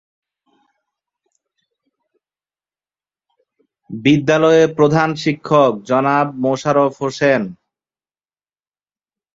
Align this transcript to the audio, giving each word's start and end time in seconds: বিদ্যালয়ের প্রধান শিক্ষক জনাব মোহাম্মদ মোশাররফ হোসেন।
বিদ্যালয়ের 3.89 4.69
প্রধান 4.77 5.09
শিক্ষক 5.23 5.71
জনাব 5.89 6.27
মোহাম্মদ 6.27 6.41
মোশাররফ 6.43 6.93
হোসেন। 7.01 7.41